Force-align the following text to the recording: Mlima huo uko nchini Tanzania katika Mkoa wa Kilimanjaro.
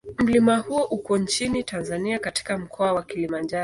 Mlima 0.19 0.57
huo 0.57 0.83
uko 0.83 1.17
nchini 1.17 1.63
Tanzania 1.63 2.19
katika 2.19 2.57
Mkoa 2.57 2.93
wa 2.93 3.03
Kilimanjaro. 3.03 3.59